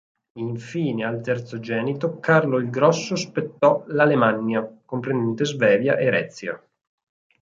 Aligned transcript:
Infine 0.39 1.05
al 1.05 1.21
terzogenito, 1.21 2.19
Carlo 2.19 2.57
il 2.57 2.71
Grosso 2.71 3.15
spettò 3.15 3.83
l'Alemannia, 3.89 4.67
comprendente 4.83 5.45
Svevia 5.45 5.95
e 5.99 6.09
Rezia. 6.09 6.59